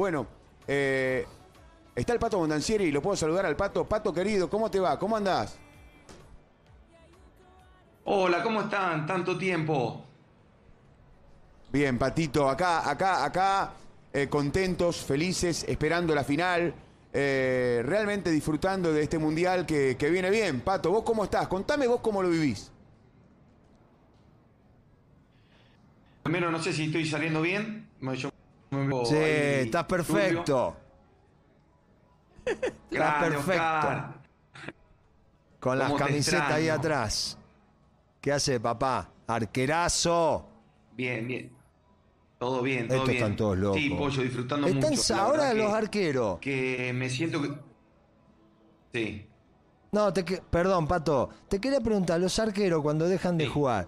Bueno, 0.00 0.26
eh, 0.66 1.26
está 1.94 2.14
el 2.14 2.18
Pato 2.18 2.38
Mondancieri 2.38 2.84
y 2.84 2.90
lo 2.90 3.02
puedo 3.02 3.16
saludar 3.16 3.44
al 3.44 3.54
Pato. 3.54 3.86
Pato 3.86 4.14
querido, 4.14 4.48
¿cómo 4.48 4.70
te 4.70 4.80
va? 4.80 4.98
¿Cómo 4.98 5.14
andás? 5.14 5.58
Hola, 8.04 8.42
¿cómo 8.42 8.62
están? 8.62 9.04
Tanto 9.04 9.36
tiempo. 9.36 10.02
Bien, 11.70 11.98
Patito, 11.98 12.48
acá, 12.48 12.88
acá, 12.88 13.26
acá, 13.26 13.74
eh, 14.10 14.26
contentos, 14.26 15.04
felices, 15.04 15.66
esperando 15.68 16.14
la 16.14 16.24
final, 16.24 16.72
eh, 17.12 17.82
realmente 17.84 18.30
disfrutando 18.30 18.94
de 18.94 19.02
este 19.02 19.18
mundial 19.18 19.66
que, 19.66 19.98
que 19.98 20.08
viene 20.08 20.30
bien. 20.30 20.62
Pato, 20.62 20.90
¿vos 20.92 21.02
cómo 21.04 21.24
estás? 21.24 21.46
Contame 21.46 21.86
vos 21.86 22.00
cómo 22.00 22.22
lo 22.22 22.30
vivís. 22.30 22.72
Primero, 26.22 26.50
no 26.50 26.58
sé 26.58 26.72
si 26.72 26.84
estoy 26.84 27.04
saliendo 27.04 27.42
bien. 27.42 27.86
Yo 28.16 28.29
Sí, 28.70 29.14
ahí 29.16 29.64
estás 29.64 29.84
perfecto. 29.84 30.76
Estás 32.90 33.24
perfecto. 33.24 34.14
Con 35.60 35.78
las 35.78 35.88
¿Cómo 35.88 35.98
te 35.98 36.04
camisetas 36.06 36.52
ahí 36.52 36.68
atrás. 36.68 37.38
¿Qué 38.20 38.32
hace, 38.32 38.58
papá? 38.60 39.10
Arquerazo. 39.26 40.48
Bien, 40.96 41.26
bien. 41.26 41.52
Todo 42.38 42.62
bien, 42.62 42.86
todo 42.88 42.96
Estos 42.98 43.08
bien. 43.10 43.22
están 43.22 43.36
todos 43.36 43.58
locos. 43.58 43.78
Sí, 43.80 43.90
pollo, 43.90 44.22
disfrutando 44.22 44.66
Están 44.66 44.90
mucho. 44.94 45.14
Ahora 45.14 45.52
los 45.54 45.70
que- 45.70 45.76
arqueros. 45.76 46.38
Que 46.40 46.92
me 46.94 47.10
siento 47.10 47.42
que. 47.42 47.54
Sí. 48.92 49.26
No, 49.92 50.12
te 50.12 50.24
que- 50.24 50.40
perdón, 50.48 50.86
Pato. 50.88 51.28
Te 51.48 51.60
quería 51.60 51.80
preguntar, 51.80 52.18
los 52.20 52.38
arqueros 52.38 52.80
cuando 52.82 53.06
dejan 53.06 53.36
de 53.36 53.46
jugar, 53.46 53.86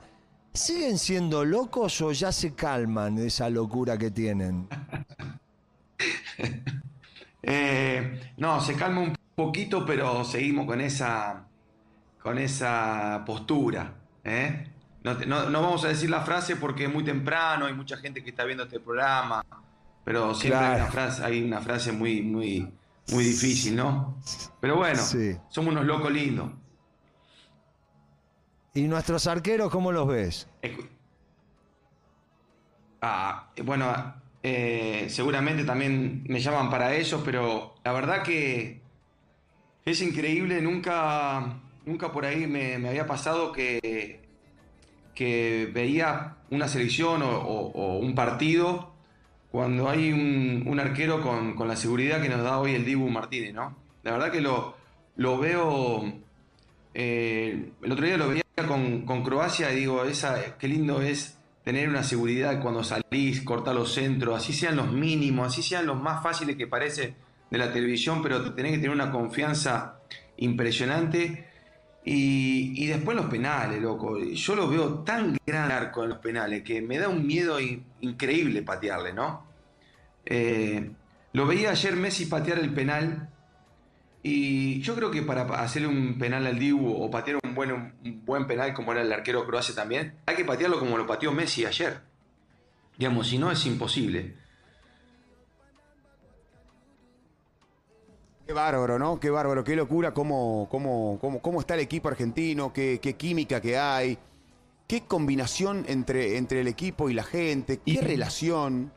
¿siguen 0.55 0.99
siendo 0.99 1.45
locos 1.45 2.01
o 2.03 2.13
ya 2.13 2.31
se 2.33 2.55
calman 2.55 3.17
de 3.17 3.27
esa 3.29 3.49
locura 3.51 3.97
que 3.99 4.11
tienen? 4.11 4.69
Eh, 7.45 8.33
no, 8.37 8.61
se 8.61 8.75
calma 8.75 9.01
un 9.01 9.17
poquito, 9.35 9.85
pero 9.85 10.25
seguimos 10.25 10.67
con 10.67 10.81
esa, 10.81 11.45
con 12.23 12.39
esa 12.39 13.23
postura. 13.27 13.95
¿eh? 14.23 14.69
No, 15.03 15.17
te- 15.17 15.27
no- 15.27 15.51
no 15.51 15.61
vamos 15.63 15.85
a 15.85 15.89
decir 15.89 16.09
la 16.09 16.21
frase 16.21 16.55
porque 16.57 16.85
es 16.85 16.93
muy 16.93 17.05
temprano, 17.05 17.67
hay 17.67 17.75
mucha 17.75 17.97
gente 17.97 18.23
que 18.23 18.31
está 18.31 18.45
viendo 18.45 18.65
este 18.65 18.79
programa, 18.79 19.45
pero 20.05 20.35
siempre 20.35 20.61
hay, 20.65 20.81
una 20.83 20.91
frase, 20.91 21.25
hay 21.25 21.43
una 21.43 21.61
frase 21.61 21.91
muy, 21.91 22.23
muy, 22.23 22.73
muy 23.13 23.25
difícil, 23.25 23.75
¿no? 23.75 24.19
Pero 24.61 24.77
bueno, 24.77 25.03
Sí. 25.03 25.37
somos 25.49 25.73
unos 25.73 25.85
locos 25.85 26.13
lindos. 26.13 26.51
¿Y 28.75 28.83
nuestros 28.83 29.27
arqueros 29.27 29.71
cómo 29.71 29.93
los 29.93 30.09
ves? 30.09 30.49
Ah, 33.01 33.51
bueno, 33.65 34.15
eh, 34.43 35.07
seguramente 35.09 35.65
también 35.65 36.25
me 36.29 36.41
llaman 36.41 36.71
para 36.71 36.95
ellos, 36.95 37.21
pero 37.25 37.75
la 37.85 37.93
verdad 37.93 38.23
que 38.23 38.81
es 39.85 40.01
increíble, 40.01 40.63
nunca, 40.63 41.61
nunca 41.85 42.13
por 42.13 42.25
ahí 42.25 42.47
me, 42.47 42.79
me 42.79 42.89
había 42.89 43.07
pasado 43.07 43.53
que, 43.53 44.21
que 45.15 45.71
veía 45.75 46.37
una 46.51 46.69
selección 46.69 47.23
o 47.23 47.99
un 47.99 48.15
partido 48.15 48.93
cuando 49.51 49.91
hay 49.91 50.11
un, 50.13 50.65
un 50.67 50.81
arquero 50.81 51.21
con, 51.21 51.55
con 51.55 51.69
la 51.69 51.77
seguridad 51.77 52.23
que 52.23 52.31
nos 52.31 52.43
da 52.43 52.59
hoy 52.59 52.75
el 52.75 52.87
Dibu 52.87 53.11
Martínez, 53.11 53.53
¿no? 53.53 53.77
La 54.03 54.13
verdad 54.13 54.33
que 54.33 54.41
lo, 54.41 54.75
lo 55.17 55.39
veo 55.39 56.11
eh, 56.95 57.71
el 57.83 57.93
otro 57.93 58.07
día 58.07 58.17
lo 58.17 58.29
veía 58.29 58.42
con, 58.55 59.25
Croacia 59.25 59.69
digo, 59.69 60.05
esa, 60.05 60.57
qué 60.59 60.69
lindo 60.69 61.01
es 61.01 61.39
tener 61.65 61.89
una 61.89 62.03
seguridad 62.03 62.61
cuando 62.61 62.85
salís, 62.85 63.43
cortar 63.43 63.75
los 63.75 63.93
centros, 63.95 64.37
así 64.37 64.53
sean 64.53 64.77
los 64.77 64.93
mínimos, 64.93 65.47
así 65.49 65.63
sean 65.63 65.87
los 65.87 66.01
más 66.01 66.23
fáciles 66.23 66.57
que 66.57 66.67
parece 66.67 67.15
de 67.51 67.59
la 67.59 67.73
televisión, 67.73 68.23
pero 68.23 68.53
tenés 68.55 68.73
que 68.73 68.79
tener 68.79 68.91
una 68.91 69.11
confianza 69.11 70.01
impresionante. 70.37 71.49
Y, 72.05 72.87
después 72.89 73.17
los 73.17 73.27
penales, 73.27 73.81
loco. 73.81 74.19
Yo 74.19 74.57
lo 74.57 74.69
veo 74.69 74.95
tan 75.05 75.39
gran 75.47 75.71
arco 75.71 76.03
en 76.03 76.11
los 76.11 76.19
penales 76.19 76.65
que 76.65 76.83
me 76.83 76.99
da 76.99 77.09
un 77.09 77.25
miedo 77.25 77.61
in- 77.61 77.85
increíble 78.01 78.63
patearle, 78.63 79.13
¿no? 79.13 79.47
Eh, 80.27 80.91
lo 81.33 81.47
veía 81.47 81.71
ayer 81.71 81.95
Messi 81.95 82.27
patear 82.27 82.59
el 82.59 82.75
penal 82.75 83.29
y 84.23 84.81
yo 84.83 84.95
creo 84.95 85.11
que 85.11 85.23
para 85.23 85.43
hacerle 85.61 85.89
un 85.89 86.17
penal 86.19 86.47
al 86.47 86.59
Dibu 86.59 86.93
o 87.03 87.11
patear 87.11 87.39
un 87.43 87.55
buen, 87.55 87.73
un 87.73 88.23
buen 88.25 88.47
penal 88.47 88.73
como 88.73 88.93
era 88.93 89.03
el 89.03 89.13
arquero 89.13 89.45
croacia 89.47 89.75
también, 89.75 90.15
hay 90.27 90.37
que 90.37 90.45
patearlo 90.45 90.79
como 90.79 90.97
lo 90.97 91.07
pateó 91.07 91.33
Messi 91.33 91.65
ayer. 91.67 92.01
Digamos, 92.99 93.27
si 93.29 93.39
no 93.39 93.51
es 93.51 93.65
imposible. 93.67 94.35
Qué 98.47 98.53
bárbaro, 98.53 98.99
¿no? 98.99 99.19
Qué 99.21 99.31
bárbaro, 99.31 99.65
qué 99.65 99.77
locura, 99.77 100.13
cómo, 100.13 100.69
cómo, 100.71 101.19
cómo, 101.21 101.41
cómo 101.41 101.61
está 101.61 101.75
el 101.75 101.81
equipo 101.81 102.09
argentino, 102.09 102.73
qué, 102.73 102.99
qué 103.01 103.15
química 103.15 103.61
que 103.61 103.79
hay, 103.79 104.19
qué 104.87 105.03
combinación 105.03 105.85
entre, 105.89 106.37
entre 106.37 106.61
el 106.61 106.69
equipo 106.69 107.09
y 107.09 107.15
la 107.15 107.23
gente, 107.23 107.79
qué 107.79 107.93
Y- 107.93 107.97
relación. 107.99 108.93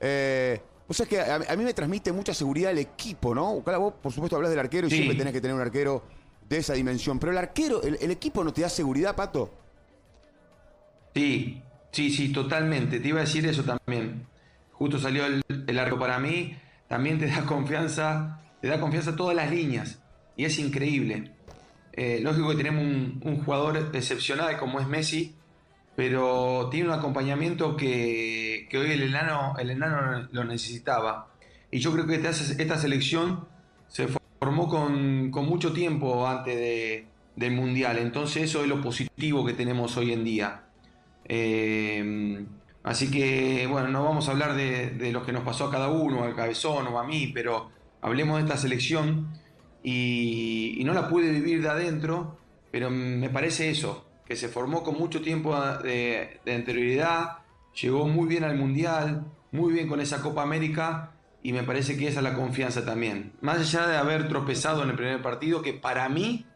Eh, 0.00 0.60
o 0.90 0.94
sea, 0.94 1.04
es 1.04 1.08
que 1.08 1.20
a, 1.20 1.36
a 1.36 1.56
mí 1.56 1.62
me 1.64 1.72
transmite 1.72 2.10
mucha 2.12 2.34
seguridad 2.34 2.72
el 2.72 2.78
equipo, 2.78 3.34
¿no? 3.34 3.62
Claro, 3.62 3.80
vos, 3.80 3.94
por 4.02 4.12
supuesto, 4.12 4.34
hablas 4.36 4.50
del 4.50 4.58
arquero 4.58 4.86
y 4.88 4.90
Sí. 4.90 4.96
siempre 4.96 5.16
tenés 5.16 5.32
que 5.32 5.40
tener 5.40 5.54
un 5.54 5.62
arquero 5.62 6.02
de 6.48 6.56
esa 6.58 6.74
dimensión. 6.74 7.18
Pero 7.20 7.30
el 7.32 7.38
arquero, 7.38 7.82
el, 7.82 7.96
el 8.00 8.10
equipo 8.10 8.42
no 8.42 8.52
te 8.52 8.62
da 8.62 8.68
seguridad, 8.68 9.14
Pato. 9.14 9.54
Sí, 11.14 11.62
sí, 11.92 12.10
sí, 12.10 12.32
totalmente. 12.32 13.00
Te 13.00 13.08
iba 13.08 13.18
a 13.18 13.22
decir 13.24 13.46
eso 13.46 13.64
también. 13.64 14.26
Justo 14.72 14.98
salió 14.98 15.26
el, 15.26 15.42
el 15.66 15.78
arco 15.78 15.98
para 15.98 16.18
mí. 16.18 16.56
También 16.88 17.18
te 17.18 17.26
da 17.26 17.44
confianza, 17.46 18.40
te 18.60 18.68
da 18.68 18.80
confianza 18.80 19.14
todas 19.16 19.36
las 19.36 19.50
líneas. 19.50 20.00
Y 20.36 20.44
es 20.44 20.58
increíble. 20.58 21.32
Eh, 21.92 22.20
lógico 22.22 22.50
que 22.50 22.56
tenemos 22.56 22.82
un, 22.84 23.20
un 23.24 23.44
jugador 23.44 23.90
excepcional 23.94 24.56
como 24.58 24.80
es 24.80 24.86
Messi, 24.86 25.34
pero 25.96 26.68
tiene 26.70 26.88
un 26.88 26.94
acompañamiento 26.94 27.76
que, 27.76 28.49
que 28.70 28.78
hoy 28.78 28.92
el 28.92 29.02
enano, 29.02 29.54
el 29.58 29.70
enano 29.70 30.28
lo 30.32 30.44
necesitaba. 30.44 31.28
Y 31.70 31.80
yo 31.80 31.92
creo 31.92 32.06
que 32.06 32.14
esta, 32.14 32.30
esta 32.30 32.78
selección 32.78 33.46
se 33.88 34.08
formó 34.38 34.68
con, 34.68 35.30
con 35.30 35.44
mucho 35.46 35.72
tiempo 35.74 36.26
antes 36.26 36.56
de- 36.56 37.06
del 37.36 37.52
Mundial. 37.52 37.98
Entonces 37.98 38.44
eso 38.44 38.62
es 38.62 38.68
lo 38.68 38.80
positivo 38.80 39.44
que 39.44 39.52
tenemos 39.52 39.96
hoy 39.96 40.12
en 40.12 40.24
día. 40.24 40.62
Eh, 41.24 42.44
así 42.82 43.10
que, 43.10 43.66
bueno, 43.66 43.88
no 43.88 44.04
vamos 44.04 44.28
a 44.28 44.32
hablar 44.32 44.54
de, 44.54 44.90
de 44.90 45.12
lo 45.12 45.24
que 45.24 45.32
nos 45.32 45.42
pasó 45.44 45.66
a 45.66 45.70
cada 45.70 45.88
uno, 45.88 46.24
al 46.24 46.34
cabezón 46.34 46.86
o 46.88 46.98
a 46.98 47.04
mí, 47.06 47.30
pero 47.34 47.70
hablemos 48.02 48.38
de 48.38 48.44
esta 48.44 48.56
selección 48.56 49.28
y, 49.82 50.74
y 50.78 50.84
no 50.84 50.92
la 50.92 51.08
pude 51.08 51.30
vivir 51.30 51.62
de 51.62 51.68
adentro, 51.68 52.38
pero 52.70 52.90
me 52.90 53.30
parece 53.30 53.70
eso, 53.70 54.06
que 54.26 54.36
se 54.36 54.48
formó 54.48 54.82
con 54.82 54.96
mucho 54.98 55.22
tiempo 55.22 55.58
de, 55.82 56.40
de 56.44 56.54
anterioridad, 56.54 57.38
llegó 57.80 58.06
muy 58.06 58.26
bien 58.28 58.44
al 58.44 58.56
Mundial, 58.56 59.24
muy 59.52 59.72
bien 59.72 59.88
con 59.88 60.00
esa 60.00 60.22
Copa 60.22 60.42
América 60.42 61.12
y 61.42 61.52
me 61.52 61.62
parece 61.62 61.96
que 61.96 62.08
esa 62.08 62.20
es 62.20 62.24
la 62.24 62.34
confianza 62.34 62.84
también. 62.84 63.32
Más 63.40 63.58
allá 63.58 63.86
de 63.86 63.96
haber 63.96 64.28
tropezado 64.28 64.82
en 64.82 64.90
el 64.90 64.96
primer 64.96 65.22
partido, 65.22 65.62
que 65.62 65.72
para 65.74 66.08
mí 66.08 66.46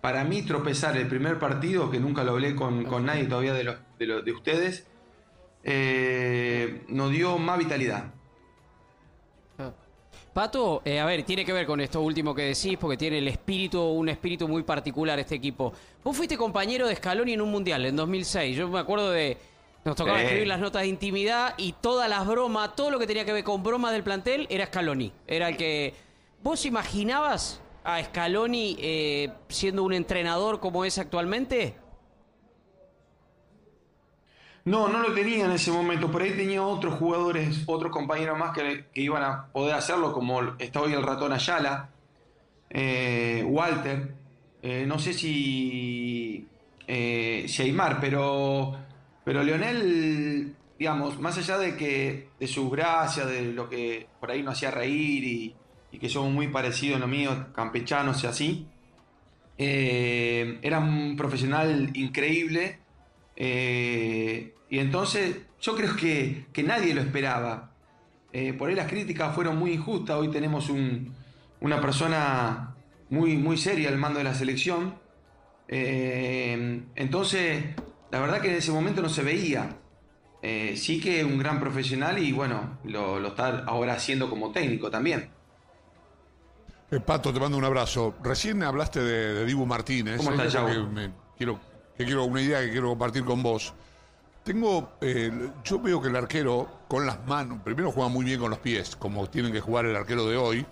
para 0.00 0.22
mí 0.22 0.42
tropezar 0.42 0.98
el 0.98 1.08
primer 1.08 1.38
partido, 1.38 1.90
que 1.90 1.98
nunca 1.98 2.24
lo 2.24 2.32
hablé 2.32 2.54
con, 2.54 2.84
con 2.84 3.06
nadie 3.06 3.24
todavía 3.24 3.54
de, 3.54 3.64
los, 3.64 3.76
de, 3.98 4.06
los- 4.06 4.22
de 4.22 4.32
ustedes, 4.32 4.86
eh, 5.62 6.84
nos 6.88 7.10
dio 7.10 7.38
más 7.38 7.58
vitalidad. 7.58 8.12
Pato, 10.34 10.82
eh, 10.84 10.98
a 10.98 11.06
ver, 11.06 11.22
tiene 11.22 11.44
que 11.44 11.52
ver 11.52 11.64
con 11.64 11.80
esto 11.80 12.00
último 12.00 12.34
que 12.34 12.42
decís, 12.42 12.76
porque 12.78 12.96
tiene 12.96 13.18
el 13.18 13.28
espíritu, 13.28 13.80
un 13.80 14.08
espíritu 14.08 14.48
muy 14.48 14.64
particular 14.64 15.16
este 15.20 15.36
equipo. 15.36 15.72
Vos 16.02 16.16
fuiste 16.16 16.36
compañero 16.36 16.88
de 16.88 16.96
Scaloni 16.96 17.34
en 17.34 17.40
un 17.40 17.50
mundial 17.52 17.86
en 17.86 17.94
2006. 17.94 18.56
Yo 18.56 18.68
me 18.68 18.80
acuerdo 18.80 19.10
de. 19.12 19.38
Nos 19.84 19.96
tocaba 19.96 20.22
escribir 20.22 20.46
las 20.46 20.60
notas 20.60 20.82
de 20.82 20.88
intimidad 20.88 21.54
y 21.58 21.72
todas 21.72 22.08
las 22.08 22.26
bromas, 22.26 22.74
todo 22.74 22.90
lo 22.90 22.98
que 22.98 23.06
tenía 23.06 23.24
que 23.24 23.32
ver 23.34 23.44
con 23.44 23.62
bromas 23.62 23.92
del 23.92 24.02
plantel 24.02 24.46
era 24.50 24.66
Scaloni. 24.66 25.12
Era 25.26 25.48
el 25.50 25.56
que. 25.56 25.94
¿Vos 26.42 26.64
imaginabas 26.66 27.60
a 27.84 28.02
Scaloni 28.02 28.76
eh, 28.80 29.30
siendo 29.48 29.82
un 29.82 29.92
entrenador 29.92 30.60
como 30.60 30.84
es 30.84 30.98
actualmente? 30.98 31.76
No, 34.64 34.88
no 34.88 35.00
lo 35.00 35.12
tenía 35.12 35.44
en 35.44 35.52
ese 35.52 35.70
momento. 35.70 36.10
Por 36.10 36.22
ahí 36.22 36.30
tenía 36.32 36.62
otros 36.62 36.94
jugadores, 36.94 37.62
otros 37.66 37.92
compañeros 37.92 38.38
más 38.38 38.52
que, 38.56 38.86
que 38.94 39.00
iban 39.02 39.22
a 39.22 39.46
poder 39.52 39.74
hacerlo, 39.74 40.12
como 40.14 40.40
está 40.58 40.80
hoy 40.80 40.94
el 40.94 41.02
ratón 41.02 41.32
Ayala, 41.32 41.90
eh, 42.70 43.44
Walter. 43.46 44.14
eh, 44.62 44.84
no 44.86 44.98
sé 44.98 45.12
si, 45.12 46.46
eh, 46.86 47.44
si 47.46 47.62
Aymar, 47.62 48.00
pero, 48.00 48.74
pero 49.24 49.42
Leonel, 49.42 50.54
digamos, 50.78 51.18
más 51.20 51.38
allá 51.38 51.58
de 51.58 51.76
que 51.76 52.28
de 52.38 52.46
sus 52.46 52.70
gracias, 52.70 53.26
de 53.28 53.52
lo 53.52 53.68
que 53.68 54.06
por 54.20 54.30
ahí 54.30 54.42
nos 54.42 54.54
hacía 54.54 54.70
reír 54.70 55.24
y, 55.24 55.56
que 55.98 56.08
somos 56.08 56.32
muy 56.32 56.48
parecidos 56.48 56.96
en 56.96 57.02
lo 57.02 57.06
mío, 57.06 57.52
campechanos 57.54 58.22
y 58.24 58.26
así, 58.26 58.66
eh, 59.58 60.58
era 60.62 60.78
un 60.80 61.16
profesional 61.16 61.90
increíble. 61.94 62.80
eh, 63.36 64.52
y 64.70 64.78
entonces 64.80 65.36
yo 65.60 65.76
creo 65.76 65.94
que, 65.96 66.46
que 66.52 66.62
nadie 66.62 66.94
lo 66.94 67.00
esperaba. 67.00 67.70
eh, 68.32 68.52
por 68.52 68.68
ahí 68.68 68.74
las 68.74 68.88
críticas 68.90 69.32
fueron 69.34 69.56
muy 69.58 69.72
injustas. 69.72 70.16
Hoy 70.16 70.28
tenemos 70.30 70.68
un- 70.68 71.14
una 71.60 71.80
persona 71.80 72.74
muy, 73.10 73.36
muy 73.36 73.56
seria 73.56 73.88
al 73.90 73.96
mando 73.98 74.18
de 74.18 74.24
la 74.24 74.34
selección. 74.34 74.96
Entonces, 75.68 77.64
la 78.10 78.20
verdad 78.20 78.40
que 78.40 78.48
en 78.50 78.56
ese 78.56 78.72
momento 78.72 79.02
no 79.02 79.08
se 79.08 79.22
veía. 79.22 79.76
Eh, 80.42 80.76
sí 80.76 81.00
que 81.00 81.24
un 81.24 81.38
gran 81.38 81.58
profesional 81.58 82.18
y 82.18 82.32
bueno, 82.32 82.78
lo, 82.84 83.18
lo 83.18 83.28
está 83.28 83.60
ahora 83.66 83.94
haciendo 83.94 84.28
como 84.28 84.52
técnico 84.52 84.90
también. 84.90 85.30
Eh, 86.90 87.00
Pato, 87.00 87.32
te 87.32 87.40
mando 87.40 87.56
un 87.56 87.64
abrazo. 87.64 88.14
Recién 88.22 88.62
hablaste 88.62 89.00
de, 89.00 89.34
de 89.34 89.46
Dibu 89.46 89.64
Martínez. 89.66 90.18
¿Cómo 90.18 90.30
está, 90.32 90.44
Es 90.44 90.54
algo 90.54 90.68
Chavo? 90.68 90.88
que 90.88 90.92
me 90.94 91.12
quiero, 91.36 91.60
que 91.96 92.04
quiero 92.04 92.24
una 92.24 92.42
idea 92.42 92.60
que 92.60 92.70
quiero 92.70 92.90
compartir 92.90 93.24
con 93.24 93.42
vos. 93.42 93.72
Tengo, 94.44 94.92
eh, 95.00 95.32
yo 95.64 95.80
veo 95.80 96.02
que 96.02 96.08
el 96.08 96.16
arquero 96.16 96.80
con 96.88 97.06
las 97.06 97.26
manos, 97.26 97.60
primero 97.64 97.90
juega 97.90 98.10
muy 98.10 98.26
bien 98.26 98.38
con 98.38 98.50
los 98.50 98.58
pies, 98.58 98.94
como 98.96 99.26
tienen 99.30 99.50
que 99.50 99.60
jugar 99.60 99.86
el 99.86 99.96
arquero 99.96 100.28
de 100.28 100.36
hoy, 100.36 100.66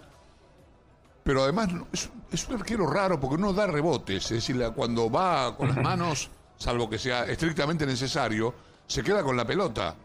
pero 1.24 1.42
además 1.44 1.70
es, 1.90 2.10
es 2.30 2.46
un 2.48 2.56
arquero 2.56 2.86
raro 2.86 3.18
porque 3.18 3.40
no 3.40 3.54
da 3.54 3.66
rebotes, 3.66 4.24
es 4.24 4.46
decir, 4.46 4.62
cuando 4.76 5.10
va 5.10 5.56
con 5.56 5.68
las 5.68 5.78
manos, 5.78 6.30
salvo 6.62 6.88
que 6.88 6.96
sea 6.98 7.24
estrictamente 7.24 7.84
necesario, 7.84 8.54
se 8.86 9.02
queda 9.02 9.22
con 9.24 9.36
la 9.36 9.44
pelota. 9.44 9.96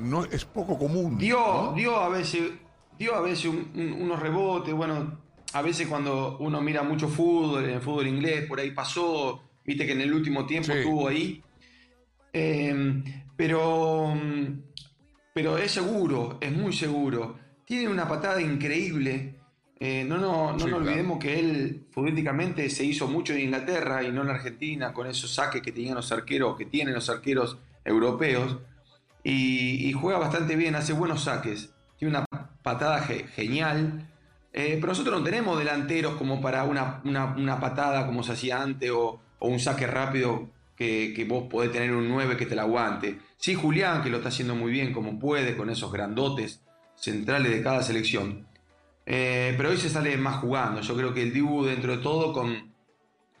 No, 0.00 0.24
es 0.24 0.44
poco 0.46 0.78
común. 0.78 1.18
Dio, 1.18 1.36
¿no? 1.38 1.72
dio 1.74 1.96
a 1.98 2.08
veces, 2.08 2.50
dio 2.98 3.14
a 3.14 3.20
veces 3.20 3.44
un- 3.44 3.70
un- 3.74 3.92
unos 4.04 4.18
rebotes, 4.20 4.72
bueno, 4.72 5.18
a 5.52 5.60
veces 5.62 5.86
cuando 5.86 6.38
uno 6.40 6.62
mira 6.62 6.82
mucho 6.82 7.08
fútbol, 7.08 7.64
en 7.64 7.70
el 7.72 7.80
fútbol 7.82 8.06
inglés, 8.06 8.46
por 8.46 8.58
ahí 8.58 8.70
pasó, 8.70 9.42
viste 9.66 9.84
que 9.84 9.92
en 9.92 10.00
el 10.00 10.14
último 10.14 10.46
tiempo 10.46 10.72
Sí. 10.72 10.78
estuvo 10.78 11.08
ahí. 11.08 11.42
Eh, 12.32 13.02
pero, 13.36 14.14
pero 15.34 15.58
es 15.58 15.72
seguro, 15.72 16.38
es 16.40 16.52
muy 16.56 16.72
seguro. 16.72 17.36
Tiene 17.66 17.88
una 17.88 18.08
patada 18.08 18.40
increíble. 18.40 19.39
Eh, 19.82 20.04
no 20.04 20.18
no, 20.18 20.52
no 20.52 20.58
Sí, 20.58 20.64
nos 20.66 20.68
claro. 20.68 20.76
olvidemos 20.76 21.18
que 21.18 21.38
él 21.40 21.86
futbolísticamente 21.90 22.68
se 22.68 22.84
hizo 22.84 23.08
mucho 23.08 23.32
en 23.32 23.40
Inglaterra 23.40 24.02
y 24.02 24.12
no 24.12 24.22
en 24.22 24.28
Argentina, 24.28 24.92
con 24.92 25.06
esos 25.06 25.32
saques 25.34 25.62
que 25.62 25.72
tenían 25.72 25.94
los 25.94 26.12
arqueros, 26.12 26.56
que 26.58 26.66
tienen 26.66 26.92
los 26.94 27.08
arqueros 27.08 27.56
europeos 27.84 28.58
y, 29.24 29.88
y 29.88 29.92
juega 29.94 30.18
bastante 30.18 30.54
bien, 30.56 30.74
hace 30.74 30.92
buenos 30.92 31.24
saques. 31.24 31.72
Tiene 31.98 32.16
una 32.18 32.26
patada 32.62 33.00
ge- 33.00 33.26
genial. 33.28 34.06
Eh, 34.52 34.76
pero 34.80 34.88
nosotros 34.88 35.18
no 35.18 35.24
tenemos 35.24 35.58
delanteros 35.58 36.16
como 36.16 36.40
para 36.42 36.64
una, 36.64 37.00
una- 37.04 37.34
una 37.36 37.58
patada 37.60 38.04
como 38.06 38.22
se 38.22 38.32
hacía 38.32 38.60
antes 38.60 38.90
o, 38.90 39.20
o 39.38 39.48
un 39.48 39.60
saque 39.60 39.86
rápido 39.86 40.50
que, 40.76 41.12
que 41.16 41.24
vos 41.24 41.44
podés 41.50 41.72
tener 41.72 41.92
un 41.92 42.06
9 42.08 42.36
que 42.36 42.44
te 42.46 42.54
la 42.54 42.62
aguante. 42.62 43.18
Sí, 43.38 43.54
Julián, 43.54 44.02
que 44.02 44.10
lo 44.10 44.18
está 44.18 44.28
haciendo 44.28 44.54
muy 44.54 44.72
bien 44.72 44.92
como 44.92 45.18
puede, 45.18 45.56
con 45.56 45.70
esos 45.70 45.90
grandotes 45.92 46.62
centrales 46.96 47.52
de 47.52 47.62
cada 47.62 47.82
selección. 47.82 48.46
Eh, 49.12 49.54
pero 49.56 49.70
hoy 49.70 49.76
se 49.76 49.90
sale 49.90 50.16
más 50.16 50.36
jugando. 50.36 50.80
Yo 50.82 50.94
creo 50.94 51.12
que 51.12 51.22
el 51.22 51.32
Dibu, 51.32 51.64
dentro 51.64 51.96
de 51.96 52.00
todo, 52.00 52.32
con, 52.32 52.72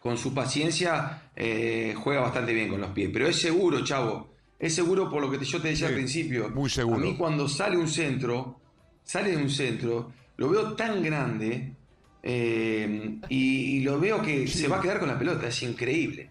con 0.00 0.18
su 0.18 0.34
paciencia, 0.34 1.30
eh, 1.36 1.94
juega 1.96 2.22
bastante 2.22 2.52
bien 2.52 2.68
con 2.68 2.80
los 2.80 2.90
pies. 2.90 3.10
Pero 3.12 3.28
es 3.28 3.36
seguro, 3.40 3.84
chavo. 3.84 4.34
Es 4.58 4.74
seguro 4.74 5.08
por 5.08 5.22
lo 5.22 5.30
que 5.30 5.38
te- 5.38 5.44
yo 5.44 5.60
te 5.62 5.68
decía 5.68 5.86
Sí, 5.86 5.92
al 5.92 5.98
principio. 6.00 6.50
muy 6.50 6.68
seguro. 6.68 6.96
A 6.96 7.00
mí 7.00 7.16
cuando 7.16 7.48
sale 7.48 7.76
un 7.76 7.86
centro, 7.86 8.60
sale 9.04 9.30
de 9.30 9.36
un 9.36 9.48
centro, 9.48 10.12
lo 10.38 10.48
veo 10.48 10.72
tan 10.74 11.02
grande 11.04 11.76
eh, 12.22 13.18
y, 13.28 13.76
y 13.76 13.80
lo 13.82 14.00
veo 14.00 14.20
que 14.22 14.48
se 14.48 14.66
va 14.66 14.78
a 14.78 14.80
quedar 14.82 14.98
con 14.98 15.08
la 15.08 15.18
pelota. 15.18 15.46
Es 15.46 15.62
increíble. 15.62 16.30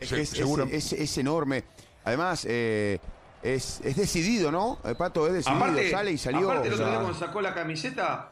Es, 0.00 0.10
es, 0.12 0.30
seguro- 0.30 0.64
es- 0.64 0.92
es- 0.94 1.00
es 1.00 1.18
enorme. 1.18 1.62
Además, 2.04 2.46
eh, 2.48 2.98
es, 3.42 3.80
es 3.84 3.96
decidido, 3.96 4.50
¿no? 4.50 4.78
El 4.84 4.96
Pato 4.96 5.26
es 5.26 5.32
decidido, 5.32 5.64
Aparte, 5.64 5.90
sale 5.90 6.12
y 6.12 6.18
salió. 6.18 6.50
aparte 6.50 6.68
el 6.68 6.74
otro 6.74 6.86
día 6.88 7.00
cuando 7.00 7.18
sacó 7.18 7.40
la 7.40 7.54
camiseta, 7.54 8.30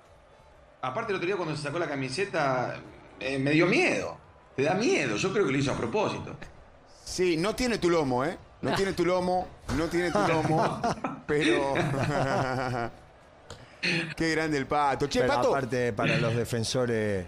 aparte 0.82 1.12
el 1.12 1.16
otro 1.16 1.26
día 1.26 1.36
cuando 1.36 1.56
se 1.56 1.62
sacó 1.62 1.78
la 1.78 1.88
camiseta, 1.88 2.76
eh, 3.20 3.38
me 3.38 3.52
dio 3.52 3.66
miedo. 3.66 4.16
Te 4.56 4.62
da 4.62 4.74
miedo. 4.74 5.16
Yo 5.16 5.32
creo 5.32 5.46
que 5.46 5.52
lo 5.52 5.58
hizo 5.58 5.72
a 5.72 5.76
propósito. 5.76 6.34
Sí, 7.04 7.36
no 7.36 7.54
tiene 7.54 7.78
tu 7.78 7.90
lomo, 7.90 8.24
¿eh? 8.24 8.36
No 8.62 8.74
tiene 8.74 8.94
tu 8.94 9.04
lomo, 9.04 9.46
no 9.76 9.84
tiene 9.84 10.10
tu 10.10 10.18
lomo, 10.18 10.80
pero... 11.26 11.74
Qué 14.16 14.30
grande 14.32 14.58
el 14.58 14.66
Pato. 14.66 15.06
Che, 15.06 15.20
Pero 15.20 15.32
Pato. 15.34 15.48
aparte 15.50 15.92
para 15.92 16.16
los 16.18 16.34
defensores, 16.34 17.26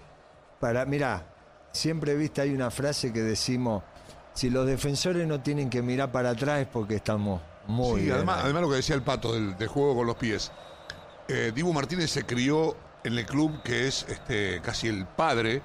para, 0.58 0.84
mira, 0.86 1.24
siempre 1.70 2.16
viste 2.16 2.40
hay 2.40 2.52
una 2.52 2.70
frase 2.70 3.12
que 3.12 3.20
decimos, 3.20 3.84
si 4.34 4.50
los 4.50 4.66
defensores 4.66 5.26
no 5.28 5.40
tienen 5.40 5.70
que 5.70 5.82
mirar 5.82 6.10
para 6.10 6.30
atrás 6.30 6.60
es 6.62 6.66
porque 6.66 6.96
estamos 6.96 7.40
muy 7.68 8.00
Sí, 8.00 8.04
bien. 8.06 8.16
además, 8.16 8.36
ahí. 8.38 8.42
además 8.44 8.62
lo 8.62 8.68
que 8.70 8.76
decía 8.76 8.94
el 8.96 9.02
pato 9.02 9.32
del, 9.32 9.56
del 9.56 9.68
juego 9.68 9.94
con 9.94 10.06
los 10.06 10.16
pies. 10.16 10.50
Eh, 11.28 11.52
Dibu 11.54 11.72
Martínez 11.72 12.10
se 12.10 12.24
crió 12.26 12.76
en 13.04 13.16
el 13.16 13.24
club 13.26 13.62
que 13.62 13.86
es 13.86 14.04
este, 14.08 14.60
casi 14.62 14.88
el 14.88 15.06
padre 15.06 15.62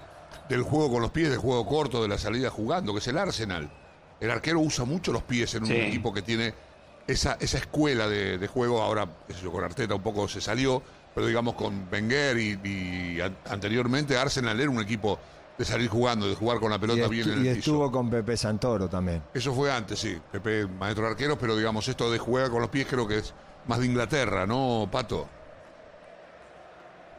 del 0.50 0.62
juego 0.62 0.92
con 0.92 1.02
los 1.02 1.12
pies, 1.12 1.30
del 1.30 1.40
juego 1.40 1.66
corto, 1.66 2.02
de 2.02 2.08
la 2.10 2.18
salida 2.18 2.50
jugando, 2.50 2.94
que 2.94 3.00
es 3.00 3.08
el 3.08 3.18
Arsenal. 3.18 3.72
El 4.20 4.30
arquero 4.32 4.60
usa 4.60 4.86
mucho 4.86 5.12
los 5.12 5.24
pies 5.24 5.54
en 5.56 5.64
un 5.64 5.70
Sí. 5.70 5.76
equipo 5.76 6.14
que 6.14 6.22
tiene 6.22 6.54
esa, 7.08 7.38
esa 7.40 7.58
escuela 7.58 8.08
de, 8.08 8.38
de 8.38 8.48
juego. 8.48 8.82
Ahora, 8.82 9.08
con 9.52 9.64
Arteta 9.64 9.96
un 9.96 10.04
poco 10.04 10.28
se 10.28 10.40
salió, 10.42 10.82
pero 11.16 11.28
digamos 11.28 11.56
con 11.56 11.88
Wenger 11.92 12.38
y, 12.38 12.60
y 12.64 13.22
an- 13.22 13.38
anteriormente 13.50 14.18
Arsenal 14.18 14.60
era 14.60 14.70
un 14.70 14.82
equipo 14.82 15.20
de 15.58 15.66
salir 15.66 15.88
jugando, 15.90 16.28
de 16.28 16.36
jugar 16.36 16.60
con 16.60 16.70
la 16.72 16.78
y, 16.78 16.80
pelota 16.80 17.08
bien 17.08 17.30
en 17.30 17.46
y 17.46 17.48
el 17.50 17.56
piso. 17.56 17.72
estuvo 17.72 17.92
con 17.92 18.10
Pepe 18.10 18.36
Santoro 18.38 18.90
también. 18.90 19.22
Eso 19.34 19.54
fue 19.54 19.72
antes, 19.72 20.00
sí. 20.00 20.18
Pepe, 20.32 20.66
maestro 20.68 21.06
de 21.06 21.12
arqueros, 21.12 21.38
pero 21.40 21.56
digamos, 21.56 21.88
esto 21.88 22.12
de 22.12 22.18
juega 22.18 22.50
con 22.50 22.62
los 22.62 22.70
pies 22.70 22.88
creo 22.90 23.08
que 23.08 23.18
es 23.20 23.34
más 23.68 23.80
de 23.80 23.86
Inglaterra, 23.86 24.48
¿no, 24.48 24.88
Pato? 24.92 25.28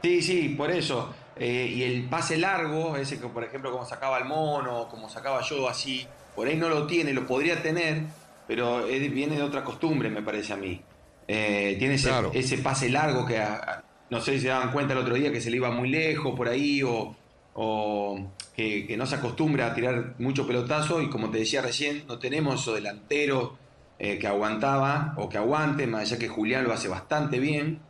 Sí, 0.03 0.21
sí, 0.21 0.49
por 0.51 0.71
eso. 0.71 1.15
Eh, 1.37 1.73
y 1.75 1.83
el 1.83 2.09
pase 2.09 2.37
largo, 2.37 2.97
ese 2.97 3.19
que 3.19 3.27
por 3.29 3.43
ejemplo 3.43 3.73
como 3.73 3.85
sacaba 3.85 4.19
el 4.19 4.25
mono, 4.27 4.87
como 4.89 5.09
sacaba 5.09 5.41
yo 5.43 5.69
así, 5.69 6.07
por 6.37 6.47
ahí 6.47 6.57
no 6.57 6.69
lo 6.69 6.87
tiene, 6.87 7.13
lo 7.13 7.27
podría 7.27 7.63
tener, 7.63 8.03
pero 8.47 8.87
es- 8.87 9.13
viene 9.13 9.37
de 9.37 9.43
otra 9.43 9.65
costumbre, 9.65 10.11
me 10.11 10.23
parece 10.23 10.53
a 10.53 10.57
mí. 10.57 10.81
Eh, 11.27 11.77
tiene 11.79 11.95
ese, 11.95 12.09
Claro. 12.09 12.31
ese 12.35 12.59
pase 12.59 12.89
largo 12.91 13.25
que 13.25 13.39
a- 13.39 13.55
a- 13.55 13.85
no 14.11 14.21
sé 14.21 14.33
si 14.35 14.41
se 14.43 14.49
daban 14.49 14.71
cuenta 14.73 14.93
el 14.93 14.99
otro 15.01 15.15
día 15.15 15.33
que 15.33 15.41
se 15.41 15.51
le 15.51 15.57
iba 15.57 15.71
muy 15.71 15.89
lejos 15.89 16.37
por 16.37 16.49
ahí 16.49 16.83
o, 16.83 17.17
o 17.55 18.31
que, 18.55 18.87
que 18.87 18.97
no 18.97 19.07
se 19.07 19.15
acostumbra 19.17 19.67
a 19.69 19.75
tirar 19.75 20.15
mucho 20.19 20.47
pelotazo 20.47 21.01
y 21.01 21.09
como 21.11 21.31
te 21.31 21.39
decía 21.39 21.63
recién, 21.63 22.05
no 22.07 22.19
tenemos 22.19 22.61
esos 22.61 22.75
delanteros 22.75 23.53
eh, 23.99 24.19
que 24.19 24.27
aguantaba 24.27 25.15
o 25.17 25.29
que 25.29 25.39
aguanten, 25.39 25.91
más 25.91 26.03
allá 26.03 26.19
que 26.19 26.29
Julián 26.29 26.65
lo 26.65 26.73
hace 26.73 26.89
bastante 26.89 27.39
bien. 27.39 27.81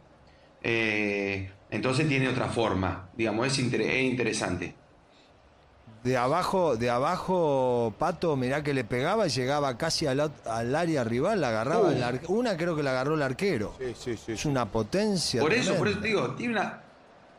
Eh, 0.63 1.51
entonces 1.71 2.09
tiene 2.09 2.29
otra 2.29 2.49
forma, 2.49 3.09
digamos, 3.17 3.47
es, 3.47 3.59
inter- 3.59 3.83
es 3.83 4.03
interesante. 4.05 4.75
De 6.03 6.19
abajo, 6.19 6.77
de 6.77 6.91
abajo, 6.91 7.95
Pato, 7.99 8.37
mirá 8.37 8.63
que 8.63 8.75
le 8.75 8.85
pegaba 8.85 9.27
y 9.27 9.31
llegaba 9.31 9.79
casi 9.79 10.07
al, 10.07 10.31
al 10.45 10.75
área 10.77 11.03
rival, 11.03 11.41
la 11.41 11.49
agarraba 11.49 11.89
Uh. 11.89 12.33
una 12.35 12.57
creo 12.59 12.77
que 12.77 12.83
la 12.83 12.91
agarró 12.91 13.15
el 13.15 13.23
arquero. 13.23 13.75
Sí, 13.79 13.95
sí, 13.99 14.17
sí. 14.19 14.33
Es 14.33 14.45
una 14.45 14.67
potencia. 14.71 15.41
Por 15.41 15.55
eso, 15.55 15.75
por 15.77 15.89
eso 15.89 15.99
te 16.01 16.09
digo, 16.09 16.35
tiene 16.35 16.53
una, 16.55 16.83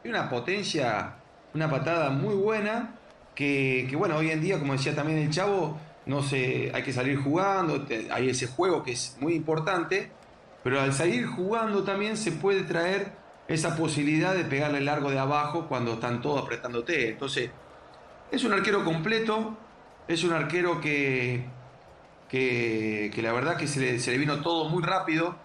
tiene 0.02 0.18
una 0.20 0.28
potencia, 0.28 1.14
una 1.56 1.70
patada 1.70 2.10
muy 2.10 2.36
buena, 2.36 2.96
que, 3.34 3.90
bueno, 3.98 4.18
hoy 4.18 4.30
en 4.30 4.42
día, 4.42 4.60
como 4.60 4.74
decía 4.74 4.94
también 4.94 5.20
el 5.20 5.30
chavo, 5.30 5.80
no 6.06 6.22
sé, 6.22 6.70
hay 6.74 6.84
que 6.84 6.92
salir 6.92 7.18
jugando, 7.18 7.86
hay 8.12 8.30
ese 8.30 8.48
juego 8.48 8.84
que 8.84 8.92
es 8.92 9.18
muy 9.22 9.34
importante, 9.34 10.12
pero 10.64 10.82
al 10.82 10.94
salir 10.94 11.26
jugando 11.26 11.84
también 11.84 12.18
se 12.18 12.34
puede 12.34 12.64
traer 12.64 13.14
esa 13.48 13.76
posibilidad 13.78 14.34
de 14.36 14.44
pegarle 14.44 14.82
largo 14.82 15.10
de 15.12 15.20
abajo 15.20 15.68
cuando 15.68 15.94
están 15.94 16.22
todos 16.22 16.44
apretándote. 16.44 17.10
Entonces, 17.10 17.50
es 18.32 18.44
un 18.44 18.52
arquero 18.52 18.84
completo, 18.84 19.58
es 20.08 20.24
un 20.26 20.34
arquero 20.34 20.82
que, 20.82 21.46
que, 22.30 23.12
la 23.24 23.32
verdad 23.32 23.56
que 23.56 23.68
se 23.68 23.80
le, 23.80 24.18
vino 24.18 24.42
todo 24.42 24.68
muy 24.68 24.84
rápido, 24.84 25.38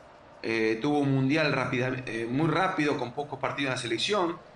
eh, 0.43 0.79
tuvo 0.83 0.99
un 0.99 1.13
mundial 1.13 1.55
eh, 2.07 2.27
muy 2.29 2.49
rápido 2.49 2.99
con 2.99 3.13
pocos 3.13 3.39
partidos 3.39 3.69
en 3.69 3.75
la 3.77 3.81
selección, 3.81 4.51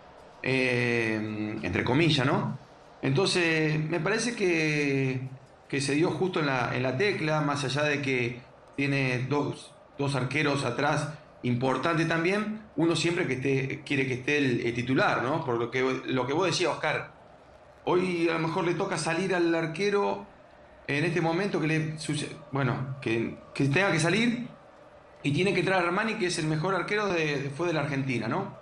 eh, 0.47 1.57
entre 1.63 1.83
comillas, 1.85 2.27
¿no? 2.27 2.59
Entonces, 3.03 3.79
me 3.81 3.99
parece 3.99 4.35
que, 4.37 5.21
que 5.69 5.81
se 5.81 5.95
dio 5.95 6.11
justo 6.11 6.41
en 6.41 6.47
la, 6.47 6.77
en 6.77 6.83
la 6.83 6.97
tecla, 6.97 7.41
más 7.41 7.65
allá 7.65 7.83
de 7.85 8.01
que 8.03 8.41
tiene 8.77 9.27
dos, 9.29 9.73
dos 9.99 10.15
arqueros 10.15 10.65
atrás 10.65 11.09
importantes 11.43 12.07
también, 12.09 12.61
uno 12.77 12.95
siempre 12.95 13.27
que 13.27 13.35
esté, 13.35 13.83
quiere 13.85 14.07
que 14.07 14.15
esté 14.15 14.39
el, 14.39 14.75
titular, 14.75 15.23
¿no? 15.23 15.45
Por 15.45 15.59
lo 15.59 15.71
que, 15.71 15.83
lo 16.07 16.27
que 16.27 16.33
vos 16.33 16.47
decías, 16.47 16.73
Oscar, 16.73 17.13
Hoy 17.87 18.27
a 18.31 18.35
lo 18.35 18.39
mejor 18.39 18.65
le 18.65 18.73
toca 18.73 18.97
salir 18.97 19.35
al 19.35 19.55
arquero 19.55 20.25
en 20.87 21.05
este 21.05 21.21
momento 21.21 21.61
que 21.61 21.67
le 21.67 21.95
bueno, 22.51 22.97
que, 23.03 23.37
que 23.55 23.67
tenga 23.69 23.93
que 23.93 24.01
salir 24.01 24.47
y 25.23 25.33
tiene 25.33 25.53
que 25.53 25.63
traer 25.63 25.83
a 25.85 25.87
Armani, 25.89 26.15
que 26.15 26.27
es 26.29 26.39
el 26.39 26.47
mejor 26.47 26.75
arquero 26.75 27.09
de- 27.09 27.51
fue 27.55 27.67
de 27.67 27.75
la 27.75 27.81
Argentina, 27.81 28.27
¿no? 28.27 28.57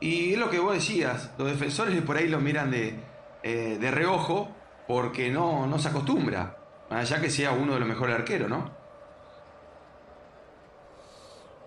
Y 0.00 0.32
es 0.34 0.38
lo 0.38 0.48
que 0.50 0.58
vos 0.60 0.74
decías, 0.74 1.30
los 1.38 1.48
defensores 1.48 2.00
por 2.02 2.16
ahí 2.16 2.28
lo 2.28 2.40
miran 2.40 2.70
de, 2.70 2.94
eh, 3.42 3.78
de 3.80 3.90
reojo 3.90 4.48
porque 4.86 5.30
no, 5.30 5.66
no 5.66 5.78
se 5.78 5.88
acostumbra, 5.88 6.56
más 6.90 7.10
allá 7.10 7.20
que 7.20 7.30
sea 7.30 7.52
uno 7.52 7.74
de 7.74 7.80
los 7.80 7.88
mejores 7.88 8.14
arqueros, 8.16 8.48
¿no? 8.48 8.70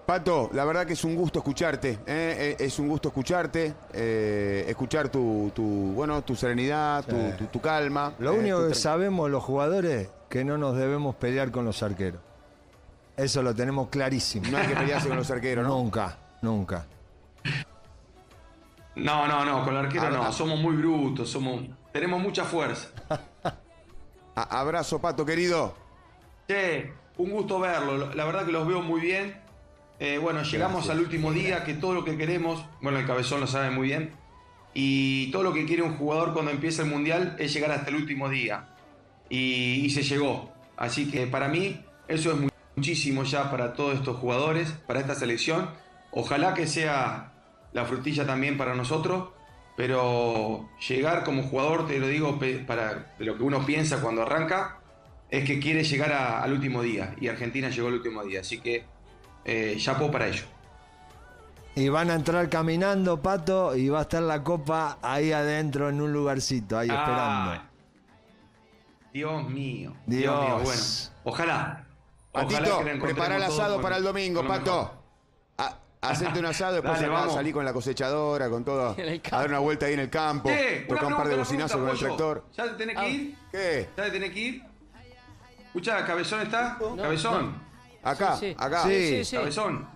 Pato, 0.05 0.49
la 0.53 0.65
verdad 0.65 0.85
que 0.85 0.93
es 0.93 1.03
un 1.05 1.15
gusto 1.15 1.39
escucharte, 1.39 1.91
¿eh? 1.91 1.97
Eh, 2.07 2.55
es 2.59 2.79
un 2.79 2.87
gusto 2.89 3.09
escucharte, 3.09 3.73
eh, 3.93 4.65
escuchar 4.67 5.09
tu, 5.09 5.51
tu, 5.53 5.63
bueno, 5.93 6.21
tu 6.23 6.35
serenidad, 6.35 7.05
tu, 7.05 7.15
Sí. 7.15 7.33
tu- 7.37 7.45
tu 7.47 7.61
calma. 7.61 8.13
Lo 8.19 8.33
eh, 8.33 8.39
único 8.39 8.61
tu 8.63 8.69
que 8.69 8.75
sabemos 8.75 9.29
los 9.29 9.43
jugadores 9.43 10.09
que 10.27 10.43
no 10.43 10.57
nos 10.57 10.75
debemos 10.75 11.15
pelear 11.15 11.51
con 11.51 11.63
los 11.65 11.81
arqueros. 11.83 12.19
Eso 13.15 13.43
lo 13.43 13.53
tenemos 13.53 13.89
clarísimo. 13.89 14.49
No 14.49 14.57
hay 14.57 14.67
que 14.67 14.75
pelearse 14.75 15.07
con 15.07 15.17
los 15.17 15.29
arqueros, 15.29 15.65
¿no? 15.65 15.75
Nunca, 15.77 16.17
nunca. 16.41 16.85
No, 18.95 19.27
no, 19.27 19.45
no, 19.45 19.63
con 19.63 19.73
el 19.75 19.85
arquero 19.85 20.09
no, 20.09 20.31
somos 20.33 20.59
muy 20.59 20.75
brutos, 20.75 21.29
somos, 21.29 21.63
tenemos 21.93 22.21
mucha 22.21 22.43
fuerza. 22.43 22.89
Abrazo, 24.35 24.99
Pato, 24.99 25.25
querido. 25.25 25.75
Che, 26.47 26.91
un 27.17 27.31
gusto 27.31 27.59
verlo, 27.59 28.13
la 28.13 28.25
verdad 28.25 28.45
que 28.45 28.51
los 28.51 28.67
veo 28.67 28.81
muy 28.81 29.01
bien. 29.01 29.39
Eh, 29.99 30.17
bueno, 30.17 30.41
llegamos 30.43 30.89
al 30.89 30.99
último 30.99 31.31
día, 31.31 31.63
que 31.63 31.73
todo 31.75 31.93
lo 31.93 32.03
que 32.03 32.17
queremos, 32.17 32.65
bueno, 32.81 32.97
el 32.99 33.05
cabezón 33.05 33.39
lo 33.39 33.47
sabe 33.47 33.69
muy 33.69 33.87
bien, 33.87 34.13
y 34.73 35.29
todo 35.31 35.43
lo 35.43 35.53
que 35.53 35.65
quiere 35.65 35.83
un 35.83 35.95
jugador 35.97 36.33
cuando 36.33 36.49
empieza 36.51 36.81
el 36.81 36.89
Mundial 36.89 37.35
es 37.39 37.53
llegar 37.53 37.71
hasta 37.71 37.89
el 37.89 37.95
último 37.97 38.27
día. 38.29 38.69
Y, 39.29 39.85
y 39.85 39.89
se 39.91 40.01
llegó. 40.03 40.51
Así 40.75 41.09
que 41.11 41.27
para 41.27 41.47
mí 41.47 41.85
eso 42.07 42.31
es 42.31 42.37
mu- 42.39 42.49
muchísimo 42.75 43.23
ya 43.23 43.51
para 43.51 43.73
todos 43.73 43.93
estos 43.95 44.17
jugadores, 44.17 44.71
para 44.87 44.99
esta 44.99 45.13
selección. 45.15 45.69
Ojalá 46.11 46.53
que 46.53 46.67
sea 46.67 47.30
la 47.73 47.85
frutilla 47.85 48.25
también 48.25 48.57
para 48.57 48.75
nosotros, 48.75 49.29
pero 49.77 50.69
llegar 50.87 51.23
como 51.23 51.43
jugador, 51.43 51.87
te 51.87 51.99
lo 51.99 52.07
digo, 52.07 52.37
para 52.67 53.13
de 53.17 53.25
lo 53.25 53.37
que 53.37 53.43
uno 53.43 53.65
piensa 53.65 54.01
cuando 54.01 54.21
arranca, 54.23 54.77
es 55.29 55.45
que 55.45 55.59
quiere 55.59 55.83
llegar 55.83 56.11
a- 56.11 56.43
al 56.43 56.51
último 56.53 56.81
día. 56.81 57.15
Y 57.19 57.27
Argentina 57.29 57.69
llegó 57.69 57.87
al 57.87 57.93
último 57.95 58.23
día. 58.23 58.41
Así 58.41 58.59
que 58.59 58.83
eh, 59.45 59.75
chapo 59.79 60.11
para 60.11 60.27
ello. 60.27 60.43
Y 61.73 61.87
van 61.87 62.09
a 62.11 62.15
entrar 62.15 62.49
caminando, 62.49 63.21
Pato, 63.21 63.75
y 63.77 63.87
va 63.87 63.99
a 63.99 64.01
estar 64.01 64.21
la 64.21 64.43
copa 64.43 64.97
ahí 65.01 65.31
adentro 65.31 65.87
en 65.89 66.01
un 66.01 66.11
lugarcito, 66.11 66.77
ahí 66.77 66.89
esperando. 66.89 67.51
Ay, 67.51 67.61
Dios 69.13 69.49
mío. 69.49 69.93
Dios. 70.05 70.41
mío. 70.45 70.59
Bueno, 70.63 70.81
ojalá. 71.23 71.85
Ojalá 72.33 72.49
Patito, 72.49 72.65
encontremos 72.67 73.03
prepara 73.09 73.35
el 73.37 73.43
asado 73.43 73.81
para 73.81 73.97
el 73.97 74.03
domingo, 74.03 74.45
Pato. 74.45 75.00
Mejor. 76.01 76.09
Ha- 76.09 76.09
Hacete 76.27 76.39
un 76.39 76.45
asado, 76.45 76.73
después 76.73 76.93
Dale, 76.95 77.05
acá 77.07 77.13
vamos. 77.15 77.33
salí 77.35 77.51
con 77.53 77.65
la 77.65 77.73
cosechadora, 77.73 78.49
con 78.49 78.63
todo. 78.63 78.95
En 78.97 79.07
el 79.09 79.21
A 79.31 79.37
dar 79.39 79.49
una 79.49 79.59
vuelta 79.59 79.85
ahí 79.85 79.93
en 79.93 79.99
el 79.99 80.09
campo. 80.09 80.49
Che, 80.49 80.85
una 80.89 80.99
tocar 80.99 81.05
un 81.05 81.17
par 81.17 81.27
de 81.27 81.33
pregunta, 81.35 81.35
una 81.35 81.37
bocinazos 81.43 81.77
con 81.77 81.89
el 81.89 81.97
pregunta, 81.97 82.17
tractor. 82.17 82.41
Pollo. 82.41 82.53
¿Ya 82.55 82.63
te 82.71 82.77
tenés 82.77 82.97
Ah. 82.97 83.01
que 83.01 83.09
ir? 83.09 83.37
¿Qué? 83.51 83.89
¿Ya 83.97 84.03
te 84.03 84.11
tenés 84.11 84.31
que 84.31 84.39
ir? 84.39 84.63
Escuchá, 85.67 86.05
¿Cabezón 86.05 86.41
está? 86.41 86.77
¿Cabezón? 86.97 87.55
Acá, 88.03 88.35
Sí, 88.35 88.49
sí. 88.49 88.55
acá. 88.57 88.83
Sí. 88.83 89.07
Sí, 89.09 89.25
sí. 89.25 89.35
¿Cabezón? 89.37 89.87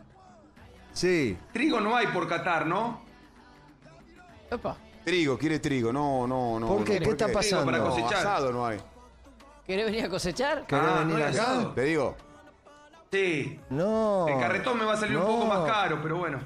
Sí, 0.94 1.38
Trigo 1.52 1.82
no 1.82 1.96
hay 1.98 2.08
por 2.08 2.26
Qatar, 2.28 2.66
¿no? 2.66 3.02
Epa, 4.50 4.78
Trigo, 5.04 5.38
quiere 5.38 5.60
trigo. 5.60 5.92
No, 5.92 6.26
no, 6.26 6.60
no. 6.60 6.68
¿Por 6.68 6.84
qué? 6.86 7.00
no, 7.00 7.06
¿Qué 7.06 7.12
está 7.12 7.28
qué? 7.28 7.34
pasando? 7.34 7.66
para 7.66 7.78
No, 7.80 7.90
cosechar. 7.90 8.14
asado 8.16 8.52
no 8.54 8.66
hay. 8.66 8.80
¿Querés 9.68 9.86
venir 9.86 10.06
a 10.06 10.10
cosechar? 10.10 10.66
¿Querés 10.66 10.86
Ah, 10.88 11.00
venir 11.00 11.08
¿no 11.08 11.16
hay 11.18 11.24
acá? 11.24 11.42
asado? 11.42 11.72
Te 11.74 11.82
digo. 11.82 12.16
Sí. 13.16 13.60
no. 13.70 14.28
El 14.28 14.40
carretón 14.40 14.78
me 14.78 14.86
va 14.86 14.94
a 14.94 14.98
salir 14.98 15.18
un 15.18 15.24
no. 15.24 15.30
poco 15.30 15.46
más 15.46 15.72
caro, 15.72 16.00
pero 16.02 16.18
bueno. 16.18 16.40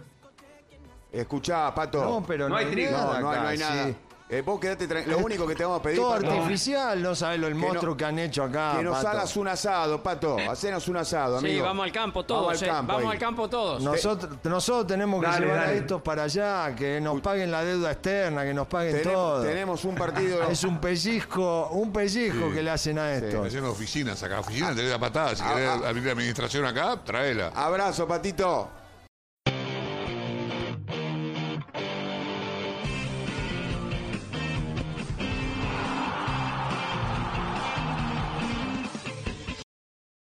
Escuchá, 1.12 1.74
Pato. 1.74 2.04
No, 2.04 2.24
pero 2.26 2.48
No 2.48 2.56
hay 2.56 2.68
trigo. 2.68 2.92
No, 2.92 2.98
nada 2.98 3.20
no 3.22 3.32
hay, 3.32 3.58
no 3.58 3.66
nada. 3.70 3.88
sí. 3.88 3.96
Eh, 4.32 4.42
vos 4.42 4.60
quedate 4.60 4.88
tranquilo. 4.88 5.18
Lo 5.18 5.26
único 5.26 5.48
que 5.48 5.56
te 5.56 5.64
vamos 5.64 5.80
a 5.80 5.82
pedir, 5.82 5.98
Todo 5.98 6.12
Pato, 6.12 6.30
artificial, 6.32 7.02
no 7.02 7.16
sabes 7.16 7.40
lo 7.40 7.48
el 7.48 7.56
no- 7.60 7.62
monstruo 7.66 7.98
que 7.98 8.06
han 8.06 8.20
hecho 8.20 8.44
acá. 8.44 8.76
que 8.78 8.84
nos 8.84 8.98
Pato. 8.98 9.08
hagas 9.08 9.36
un 9.38 9.48
asado, 9.48 10.04
Pato. 10.04 10.38
Hacenos 10.48 10.88
un 10.88 10.98
asado, 10.98 11.40
amigo. 11.40 11.56
Sí, 11.56 11.60
vamos 11.62 11.84
al 11.84 11.92
campo 11.92 12.24
todos, 12.24 12.46
Vamos 12.46 12.62
al 12.62 12.68
eh. 12.68 12.72
campo. 12.72 12.94
Vamos 12.94 13.12
al 13.12 13.18
campo 13.18 13.50
todos. 13.50 13.82
Nosotros, 13.82 14.38
nosotros 14.44 14.86
tenemos 14.86 15.20
que 15.20 15.32
Dale, 15.32 15.46
llevar 15.48 15.60
a 15.66 15.74
estos 15.74 16.02
para 16.04 16.24
allá, 16.26 16.76
que 16.76 17.02
nos 17.02 17.20
paguen 17.22 17.50
la 17.50 17.64
deuda 17.64 17.92
externa, 17.92 18.44
que 18.44 18.54
nos 18.54 18.68
paguen 18.68 18.98
Tenemos, 18.98 19.14
todo. 19.16 19.42
tenemos 19.44 19.86
un 19.86 19.96
partido. 19.96 20.44
Es 20.52 20.64
un 20.64 20.80
pellizco, 20.80 21.70
un 21.70 21.92
pellizco 21.92 22.50
Sí. 22.50 22.54
que 22.54 22.62
le 22.62 22.70
hacen 22.70 23.00
a 23.00 23.12
esto. 23.12 23.44
Hacen 23.46 23.66
oficinas 23.66 24.22
acá. 24.22 24.42
Oficinas 24.42 24.76
te 24.76 24.88
da 24.88 25.00
patada. 25.00 25.36
Si 25.36 25.42
Ah, 25.44 25.54
querés 25.56 25.70
ah. 25.70 25.88
abrir 25.90 26.04
la 26.06 26.12
administración 26.12 26.66
acá, 26.66 27.00
tráela. 27.04 27.52
Abrazo, 27.56 28.08
Patito. 28.08 28.70